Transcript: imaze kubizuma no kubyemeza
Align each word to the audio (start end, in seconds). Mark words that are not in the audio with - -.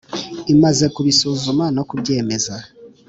imaze 0.53 0.85
kubizuma 0.95 1.65
no 1.75 1.83
kubyemeza 1.89 2.53